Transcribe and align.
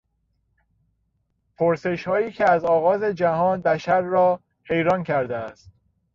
پرسشهایی 1.57 2.31
که 2.31 2.51
از 2.51 2.65
آغاز 2.65 3.03
جهان 3.03 3.61
بشر 3.61 4.01
را 4.01 4.39
حیران 4.63 5.03
کرده 5.03 5.35
است 5.37 5.71